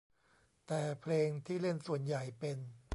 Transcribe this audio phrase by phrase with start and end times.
[0.67, 2.57] แต่เพลงที่เล่นส่วนใหญ่เป็น